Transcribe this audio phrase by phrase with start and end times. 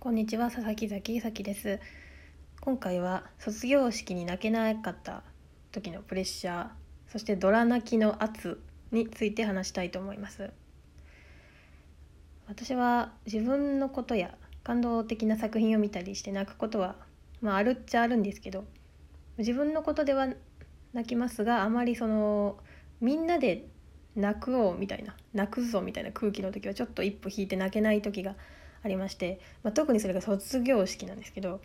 [0.00, 1.80] こんにちは佐々木崎咲です。
[2.60, 5.24] 今回は卒業式に泣けなかった
[5.72, 6.68] 時のプレッシャー
[7.08, 10.52] そしてドラ泣きの圧について話したいと思います。
[12.46, 16.94] 私は自分のことや感動的な作品を見たりして泣くことは
[17.40, 18.66] まああるっちゃあるんですけど
[19.36, 20.28] 自分のことでは
[20.92, 22.56] 泣きますがあまりその
[23.00, 23.66] みんなで
[24.14, 28.36] 泣くをみたいな泣くぞみたいな空気の時はちょっと一歩引いて泣けない時が
[28.82, 31.60] ありまして、まあ、特にそれが卒業式なんですけど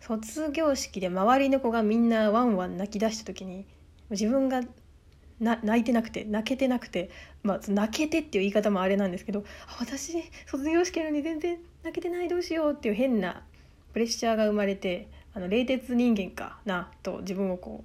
[0.00, 3.66] 卒業式で周りの子がみんなワンワン泣き出した時に
[4.10, 4.62] 自分が
[5.40, 7.10] 泣いてなくて泣けてなくて、
[7.42, 9.44] まあ、泣けてっていう言い方もあれなんですけど
[9.78, 10.14] 私
[10.46, 13.42] 卒業式なのに全然泣けてないどうしようっていう変な
[13.92, 17.84] プレッシャーが生まれてあの冷徹人間かなと自分をこ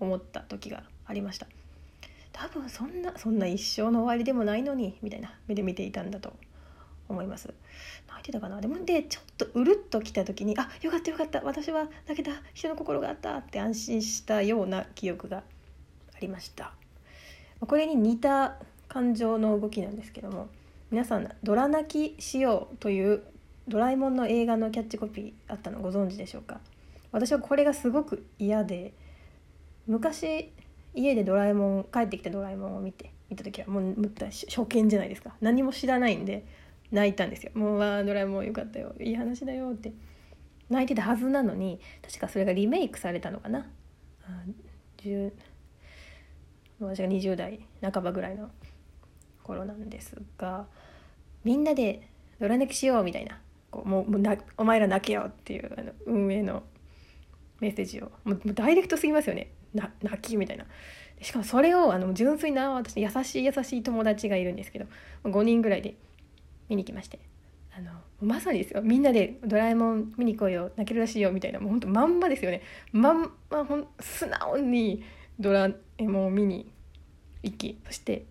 [0.00, 1.46] う思った時がありました。
[2.32, 6.32] 多分そんなそんな一生の終わりでもないのにみたいな目で見ていたんだと
[7.12, 7.52] 思います。
[8.08, 8.60] 泣いてたかな？
[8.60, 11.40] でもでちょっとうるっときた時にあよかったよかった。
[11.42, 12.36] 私は泣けた。
[12.54, 15.42] 人の心があったって安心したような記憶があ
[16.20, 16.72] りました。
[17.60, 18.56] これに似た
[18.88, 20.48] 感情の動きなんですけども
[20.90, 23.22] 皆さん「ドラ泣きしよう」という
[23.68, 26.60] ドラえもんの映画のキャッチコピーあったのご存知でしょうか？
[27.12, 28.92] 私はこれがすごく嫌で
[29.86, 30.50] 昔
[30.94, 33.96] 家でドラえもん帰ってきたドラえもんを見て見た時はもう
[34.48, 35.34] 初見じゃないですか。
[35.40, 36.44] 何も知らないんで
[36.90, 38.94] 泣いたんですよ「もうわドラえもんよかったよ。
[38.98, 39.92] いい話だよ」って。
[40.68, 43.66] 泣いてたはずなのに確かそれがリメイクされたのかな。
[46.78, 48.50] 私が20代半ばぐらいの
[49.42, 50.66] 頃なんですが
[51.42, 53.40] みんなでドラ泣きしようみたいな。
[53.70, 56.62] こうもうなお前ら泣けよっていうあの運営の
[57.60, 58.10] メッセージを。
[58.24, 59.50] もうダイレクトすぎますよね。
[59.74, 60.66] 泣きみたいな。
[61.20, 64.86] しかもそれをあの純粋な私優しい優しい友達がいるんですけど
[65.24, 65.94] 5人ぐらいで
[66.70, 67.18] 見に来まして。
[67.72, 67.90] あの
[68.20, 68.82] まさにですよ。
[68.82, 72.62] みんなで「ドラえもん見に来いよ泣けるらしいよ」みたいなもうほんとまんまですよね。
[72.92, 75.02] まんまほん素直に
[75.38, 76.70] ドラえもんを見に
[77.42, 78.26] 行きそして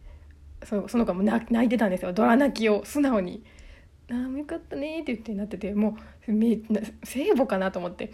[0.64, 2.14] そその子も泣いてたんですよ。
[2.14, 3.44] ドラ泣きを素直に
[4.12, 5.98] 「ああよかったね」って言ってなってても
[6.28, 6.60] うめ
[7.04, 8.12] 聖母かなと思って。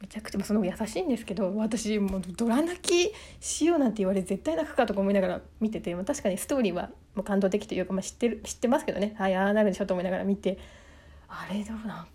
[0.00, 9.14] めちゃくちゃその優しいんですけど私もうドラ泣きしようなんて言われ絶対泣くかとか思いながら見てて確かにストーリーはもう感動的というか、まあ、知ってる知ってますけどね。
[9.18, 10.58] はいああなるでしょと思いながら見て。
[11.28, 12.06] あれどうな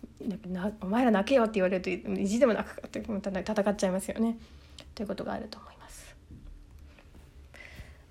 [0.48, 4.36] なお前ら泣けよって言われると意地でも泣くかって戦っちゃいますよね。
[4.94, 6.03] ということがあると思います。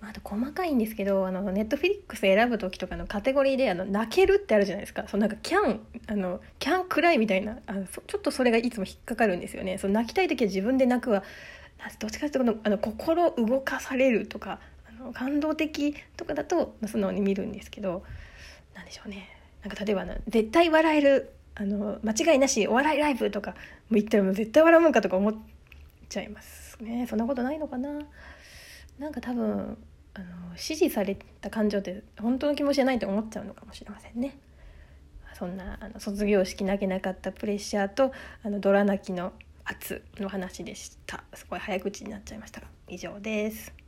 [0.10, 5.06] あと細かいんですけどあのネットフィリックス選ぶ時とかのカテゴリーであの泣けるってあるじゃないですか。
[5.08, 9.78] そのなんかキャンあのキャンくらいみたいなあのちょっとそれがいつも引っかかるんですよね。
[9.78, 11.24] その泣きたい時は自分で泣くは
[12.00, 14.60] どっちかというとあの心動かされるとか
[14.90, 18.04] あの感動的とかだと素直に見るんですけど
[18.74, 19.30] 何でしょうね。
[19.64, 23.56] なんか例えば絶対笑えるあの間違いなしお笑いライブとかも
[23.92, 25.34] 言ったらもう絶対笑うもんかとか思っ
[26.10, 27.08] ちゃいますね。
[27.08, 27.90] そんなことないのかな。
[29.00, 29.78] なんか多分
[30.16, 34.38] あの支持された感情って本当の気持ちじゃないと思っちゃうのかもしれませんね。
[35.34, 38.12] そんなあの卒業式投げなかったプレッシャーと
[38.44, 39.34] あのドラ泣きの
[39.66, 41.24] 圧の話でした。
[41.34, 43.83] すごい早口になっちゃいましたが以上です。